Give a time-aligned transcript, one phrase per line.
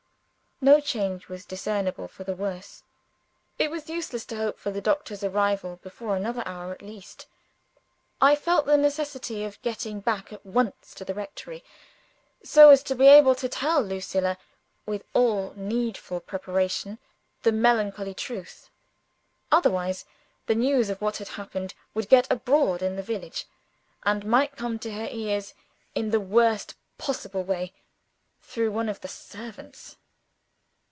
[0.63, 2.83] No change was discernible for the worse.
[3.57, 7.25] It was useless to hope for the doctor's arrival, before another hour at least.
[8.21, 11.63] I felt the necessity of getting back at once to the rectory,
[12.43, 14.37] so as to be able to tell Lucilla
[14.85, 16.99] (with all needful preparation)
[17.41, 18.69] the melancholy truth.
[19.51, 20.05] Otherwise,
[20.45, 23.47] the news of what had happened would get abroad in the village,
[24.03, 25.55] and might come to her ears,
[25.95, 27.73] in the worst possible way,
[28.43, 29.97] through one of the servants.